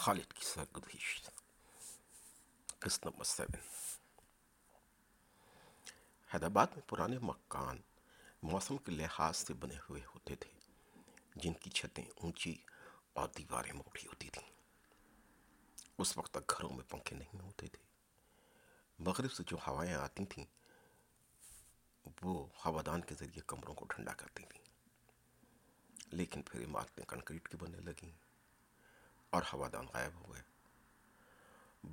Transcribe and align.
خالد 0.00 0.32
کی 0.32 0.44
سرگزشت 0.44 1.30
قسط 2.78 3.06
number 3.06 3.24
seven. 3.24 3.60
Hyderabad 6.34 6.66
میں 6.66 6.88
پرانے 6.88 7.18
مکان، 7.18 7.78
موسم 8.42 8.76
کے 8.76 8.92
لحاظ 8.92 9.36
سے 9.36 9.54
بنے 9.54 9.74
ہوئے 9.76 10.02
ہوتے 10.14 10.36
تھے، 10.36 10.50
جن 11.34 11.52
کی 11.52 11.70
چھتیں 11.70 12.04
اونچی 12.16 12.56
اور 13.12 13.28
دیواریں 13.28 13.72
موٹی 13.72 14.06
ہوتی 14.06 14.30
تھیں۔ 14.30 14.50
اس 15.98 16.16
وقت 16.16 16.34
تک 16.34 16.50
گھروں 16.50 16.70
میں 16.70 16.84
پنکھے 16.88 17.16
نہیں 17.16 17.40
ہوتے 17.40 17.66
تھے۔ 17.66 17.84
مغرب 18.98 19.32
سے 19.32 19.42
جو 19.46 19.56
ہوائیں 19.66 19.94
آتی 19.94 20.24
تھیں، 20.24 20.46
وہ 22.22 22.48
ہوادان 22.66 23.00
کے 23.00 23.14
ذریعے 23.14 23.40
کمروں 23.46 23.74
کو 23.74 23.84
ٹھنڈا 23.84 24.12
کرتی 24.12 24.42
تھیں۔ 24.44 24.64
لیکن 26.06 26.42
پھر 26.42 26.64
عمارتیں 26.64 27.04
کنکریٹ 27.04 27.48
کی 27.48 27.56
بننے 27.56 27.78
لگیں۔ 27.78 28.29
اور 29.30 29.42
ہوادان 29.52 29.86
غائب 29.94 30.14
ہو 30.14 30.32
گئے۔ 30.32 30.42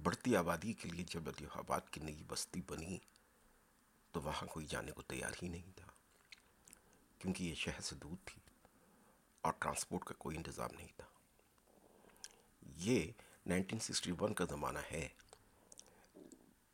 بڑھتی 0.03 0.35
آبادی 0.35 0.73
کے 0.73 0.89
لیے 0.89 1.05
جب 1.09 1.27
لطیف 1.27 1.57
آباد 1.57 1.81
کی 1.91 1.99
نئی 1.99 2.23
بستی 2.27 2.61
بنی، 2.67 2.97
تو 4.11 4.21
وہاں 4.21 4.47
کوئی 4.47 4.65
جانے 4.65 4.91
کو 4.91 5.01
تیار 5.01 5.31
ہی 5.43 5.47
نہیں 5.47 5.71
تھا، 5.75 5.87
کیونکہ 7.19 7.43
یہ 7.43 7.55
شہر 7.55 7.81
سے 7.81 7.95
دور 7.95 8.17
تھی 8.25 8.41
اور 9.41 9.53
ٹرانسپورٹ 9.59 10.03
کا 10.03 10.13
کوئی 10.17 10.37
انتظام 10.37 10.69
نہیں 10.75 10.87
تھا۔ 10.97 11.05
یہ 12.61 13.11
نائنٹین 13.45 13.79
سکسٹی 13.79 14.11
ون 14.19 14.33
کا 14.33 14.45
زمانہ 14.45 14.79
ہے۔ 14.91 15.07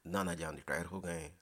نانا 0.05 0.33
جان 0.33 0.55
ریٹائر 0.55 0.85
ہو 0.85 1.03
گئے 1.03 1.19
ہیں۔ 1.19 1.35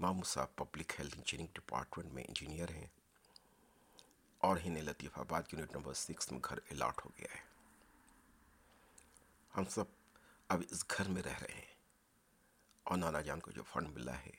مامو 0.00 0.22
صاحب 0.22 0.56
پبلک 0.56 0.92
ہیلتھ 0.98 1.16
انجینئرنگ 1.16 1.54
ڈپارٹمنٹ 1.54 2.12
میں 2.12 2.24
انجینئر 2.24 2.70
ہیں 2.70 2.86
اور 4.38 4.56
انہیں 4.64 4.82
لطیف 4.82 5.18
آباد 5.18 5.42
یونٹ 5.52 5.72
نمبر 5.72 5.94
سکس 5.94 6.32
میں 6.32 6.40
گھر 6.44 6.58
الاٹ 6.70 7.04
ہو 7.04 7.10
گیا 7.18 7.34
ہے۔ 7.34 7.55
ہم 9.56 9.64
سب 9.64 9.84
اب 10.48 10.62
اس 10.70 10.84
گھر 10.90 11.08
میں 11.08 11.22
رہ 11.22 11.38
رہے 11.42 11.54
ہیں۔ 11.54 11.74
اور 12.82 12.96
نانا 12.96 13.20
جان 13.20 13.40
کو 13.40 13.50
جو 13.50 13.62
فنڈ 13.62 13.88
ملا 13.88 14.20
ہے، 14.20 14.30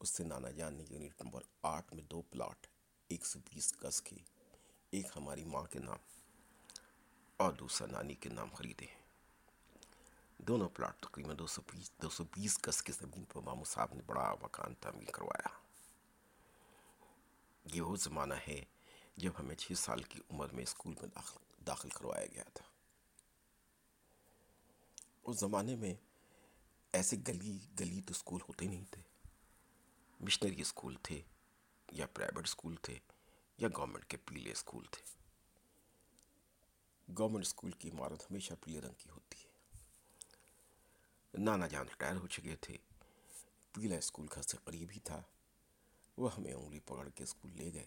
اس 0.00 0.10
سے 0.10 0.24
نانا 0.24 0.50
جان 0.50 0.74
نے 0.74 0.84
یونٹ 0.90 1.22
نمبر 1.22 1.40
آٹھ 1.62 1.94
میں 1.94 2.02
دو 2.02 2.22
پلاٹ 2.22 2.66
ایک 3.08 3.26
سو 3.26 3.38
بیس 3.38 3.74
گز 3.84 4.02
کے، 4.02 4.16
ایک 4.90 5.06
ہماری 5.16 5.44
ماں 5.44 5.62
کے 5.62 5.78
نام 5.78 5.96
اور 7.36 7.52
دوسرا 7.52 7.86
نانی 7.86 8.14
کے 8.14 8.28
نام 8.28 8.48
خریدے 8.48 8.84
ہیں۔ 8.84 9.02
دونوں 10.38 10.68
پلاٹ 10.68 11.00
تقریباً 11.00 11.38
دو 11.38 11.46
سو 11.46 11.62
بیس، 11.72 11.92
دو 12.02 12.10
سو 12.10 12.24
بیس 12.24 12.58
گز 12.66 12.82
کی 12.82 12.92
زمین 12.92 13.24
پر 13.24 13.40
مامو 13.40 13.64
صاحب 13.64 13.94
نے 13.94 14.02
بڑا 14.06 14.34
مکان 14.42 14.74
تعمیر 14.74 15.10
کروایا۔ 15.10 15.48
یہ 17.64 17.80
وہ 17.80 17.96
زمانہ 17.96 18.34
ہے 18.48 18.64
جب 19.16 19.32
ہمیں 19.38 19.56
چھ 19.56 19.72
سال 19.76 20.02
کی 20.02 20.20
عمر 20.30 20.48
میں 20.48 20.62
اسکول 20.62 20.94
میں 21.00 21.08
داخل 21.14 21.66
داخل 21.66 21.88
کروایا 21.88 22.26
گیا 22.26 22.44
تھا۔ 22.54 22.69
اس 25.22 25.40
زمانے 25.40 25.76
میں 25.76 25.94
ایسے 26.92 27.16
گلی 27.28 27.58
گلی 27.80 28.00
تو 28.02 28.10
اسکول 28.10 28.40
ہوتے 28.48 28.66
نہیں 28.66 28.84
تھے۔ 28.90 29.02
مشنری 30.20 30.60
اسکول 30.60 30.94
تھے 31.02 31.22
یا 31.92 32.06
پرائیویٹ 32.06 32.46
اسکول 32.46 32.76
تھے 32.76 32.98
یا 33.58 33.68
گورنمنٹ 33.76 34.04
کے 34.04 34.16
پیلے 34.16 34.52
اسکول 34.52 34.84
تھے۔ 34.90 35.22
گورنمنٹ 37.18 37.44
اسکول 37.44 37.70
کی 37.70 37.90
عمارت 37.90 38.30
ہمیشہ 38.30 38.54
پیلے 38.64 38.80
رنگ 38.80 38.94
کی 38.98 39.10
ہوتی 39.10 39.38
ہے۔ 39.38 39.50
نانا 41.38 41.66
جان 41.66 41.86
ریٹائر 41.86 42.16
ہو 42.16 42.26
چکے 42.26 42.56
تھے۔ 42.56 42.76
پیلا 43.72 43.96
اسکول 43.96 44.26
گھر 44.34 44.42
سے 44.42 44.56
قریب 44.64 44.88
ہی 44.94 45.00
تھا۔ 45.00 45.22
وہ 46.16 46.34
ہمیں 46.34 46.52
انگلی 46.52 46.80
پکڑ 46.80 47.08
کے 47.08 47.22
اسکول 47.22 47.52
لے 47.56 47.72
گئے 47.72 47.86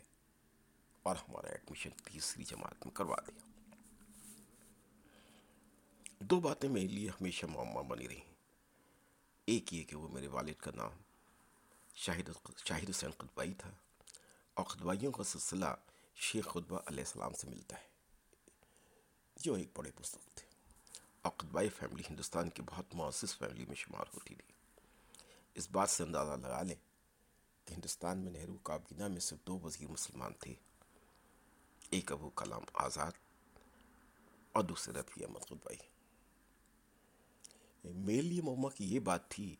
اور 1.03 1.15
ہمارا 1.15 1.47
ایڈمیشن 1.47 1.89
تیسری 1.89 2.43
جماعت 2.43 2.85
میں 2.85 2.95
کروا 2.95 3.17
دیا۔ 3.27 3.52
دو 6.23 6.39
باتیں 6.39 6.69
میرے 6.69 6.87
لیے 6.87 7.09
ہمیشہ 7.09 7.45
معمہ 7.45 7.79
بنی 7.79 8.07
رہیں 8.07 8.33
ایک 9.45 9.73
یہ 9.73 9.83
کہ 9.83 9.95
وہ 9.95 10.07
میرے 10.07 10.27
والد 10.27 10.53
کا 10.57 10.71
نام 10.75 10.91
شاہد 11.95 12.29
شاہد 12.65 12.89
حسین 12.89 13.11
قطبائی 13.11 13.53
تھا 13.53 13.69
اور 14.53 14.65
قطبائیوں 14.65 15.11
کا 15.11 15.23
سلسلہ 15.23 15.65
شیخ 16.15 16.47
خطبہ 16.47 16.79
علیہ 16.85 17.03
السلام 17.03 17.33
سے 17.33 17.49
ملتا 17.49 17.77
ہے۔ 17.77 17.87
جو 19.35 19.53
ایک 19.53 19.67
بڑے 19.77 19.91
پستک 19.91 20.37
تھے۔ 20.37 20.47
اور 21.21 21.31
قطبائی 21.37 21.69
فیملی 21.69 22.03
ہندوستان 22.09 22.49
کی 22.49 22.61
بہت 22.61 22.95
معزز 22.95 23.37
فیملی 23.37 23.65
میں 23.65 23.75
شمار 23.75 24.05
ہوتی 24.13 24.35
تھی 24.35 24.53
اس 25.55 25.71
بات 25.71 25.89
سے 25.89 26.03
اندازہ 26.03 26.31
لگا 26.31 26.61
لیں 26.61 26.75
کہ 27.65 27.73
ہندوستان 27.73 28.17
میں 28.17 28.31
نہرو 28.31 28.57
کابینہ 28.57 29.07
میں 29.07 29.19
صرف 29.19 29.47
دو 29.47 29.59
وزیر 29.59 29.87
مسلمان 29.87 30.33
تھے۔ 30.39 30.53
ایک 31.89 32.11
ابو 32.11 32.29
کلام 32.29 32.61
آزاد 32.73 33.11
اور 34.51 34.63
دوسرے 34.63 34.99
رفیع 34.99 35.25
احمد 35.27 35.45
قطبائی۔ 35.45 35.92
میرے 37.83 38.21
لیے 38.21 38.41
مما 38.41 38.69
کی 38.69 38.85
یہ 38.85 38.99
بات 38.99 39.29
تھی 39.29 39.55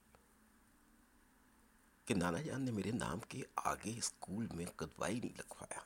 کہ 2.06 2.16
نانا 2.16 2.42
جان 2.42 2.62
نے 2.62 2.72
میرے 2.72 2.92
نام 2.92 3.20
کے 3.20 3.42
آگے 3.56 3.98
اسکول 3.98 4.48
میں 4.48 4.66
قدوائی 4.66 5.20
نہیں 5.20 5.38
لکھوایا۔ 5.40 5.80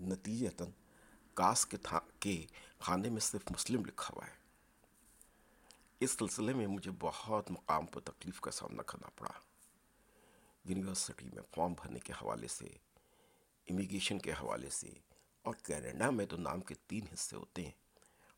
نتیجتاً 0.00 0.68
کاس 1.34 1.66
کے 1.66 1.76
تھا 1.76 2.00
کے 2.20 2.46
خانے 2.78 3.10
میں 3.10 3.20
صرف 3.20 3.40
مسلم 3.50 3.84
لکھا 3.84 4.14
ہوا 4.16 4.26
ہے۔ 4.26 4.40
اس 6.00 6.10
سلسلے 6.10 6.52
میں 6.52 6.66
مجھے 6.66 6.90
بہت 6.98 7.50
مقام 7.50 7.86
پر 7.86 8.00
تکلیف 8.00 8.40
کا 8.40 8.50
سامنا 8.50 8.82
کرنا 8.82 9.08
پڑا۔ 9.16 9.32
یونیورسٹی 10.64 11.24
میں 11.24 11.42
فارم 11.54 11.72
بھرنے 11.72 11.98
کے 11.98 12.12
حوالے 12.12 12.48
سے، 12.48 12.66
امیگریشن 13.70 14.18
کے 14.18 14.32
حوالے 14.32 14.70
سے 14.70 14.90
اور 15.42 15.54
کینیڈا 15.54 16.10
میں 16.10 16.26
تو 16.26 16.36
نام 16.36 16.60
کے 16.60 16.74
تین 16.86 17.04
حصے 17.14 17.36
ہوتے 17.36 17.64
ہیں 17.64 17.72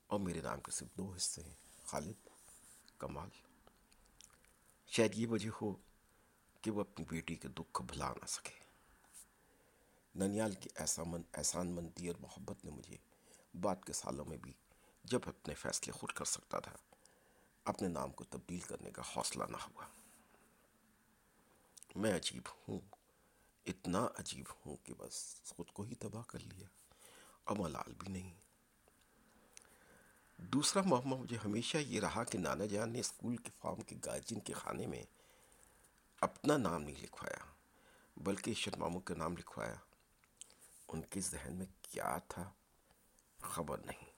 اور 0.07 0.21
میرے 0.21 0.41
نام 0.41 0.61
کے 0.61 0.71
صرف 0.71 0.89
دو 0.99 1.13
حصے 1.17 1.43
ہیں۔ 1.43 1.55
خالد 1.85 2.32
کمال 3.03 3.29
شاید 4.87 5.15
یہ 5.15 5.27
وجہ 5.27 5.51
ہو 5.63 5.75
کہ 6.63 6.71
وہ 6.71 6.81
اپنی 6.81 7.05
بیٹی 7.11 7.35
کے 7.35 7.49
دکھ 7.49 7.73
کو 7.73 7.85
بھلا 7.85 8.13
نہ 8.13 8.27
سکے۔ 8.27 8.65
ننیال 10.15 10.55
کی 10.55 10.69
ایسا 10.75 11.03
من، 11.07 11.23
احسان 11.35 11.75
مندی 11.75 12.09
اور 12.09 12.17
محبت 12.21 12.65
نے 12.65 12.71
مجھے 12.71 12.97
بعد 13.61 13.77
کے 13.87 13.93
سالوں 13.93 14.25
میں 14.25 14.37
بھی 14.37 14.53
جب 15.05 15.21
اپنے 15.27 15.55
فیصلے 15.55 15.93
خود 15.93 16.13
کر 16.13 16.25
سکتا 16.25 16.61
تھا، 16.61 16.77
اپنے 17.65 17.89
نام 17.89 18.13
کو 18.13 18.25
تبدیل 18.25 18.61
کرنے 18.61 18.91
کا 18.91 19.03
حوصلہ 19.17 19.45
نہ 19.45 19.57
ہوا۔ 19.57 19.85
میں 21.97 22.17
عجیب 22.17 22.43
ہوں، 22.69 22.81
اتنا 23.67 24.07
عجیب 24.19 24.47
ہوں 24.67 24.77
کہ 24.77 24.95
بس 24.95 25.43
خود 25.47 25.71
کو 25.71 25.83
ہی 25.83 25.95
تباہ 25.95 26.23
کر 26.23 26.39
لیا۔ 26.39 26.69
اور 27.45 27.57
ملال 27.57 27.93
بھی 27.93 28.09
نہیں۔ 28.09 28.42
دوسرا 30.43 30.83
معمہ 30.83 31.15
مجھے 31.15 31.37
ہمیشہ 31.45 31.77
یہ 31.77 32.01
رہا 32.01 32.25
کہ 32.25 32.39
نانا 32.39 32.67
جان 32.67 32.91
نے 32.91 33.01
اسکول 33.01 33.37
کے 33.37 33.51
فارم 33.59 33.81
کے 33.81 33.97
گارجین 34.07 34.41
کے 34.41 34.53
خانے 34.53 34.87
میں 34.87 35.03
اپنا 36.21 36.57
نام 36.57 36.83
نہیں 36.83 37.03
لکھوایا، 37.03 37.45
بلکہ 38.17 38.51
عشت 38.51 38.79
ماموں 38.79 39.01
کا 39.01 39.15
نام 39.15 39.37
لکھوایا۔ 39.37 39.75
ان 40.89 41.03
کے 41.03 41.21
ذہن 41.21 41.55
میں 41.55 41.67
کیا 41.83 42.19
تھا؟ 42.29 42.51
خبر 43.43 43.79
نہیں۔ 43.79 44.12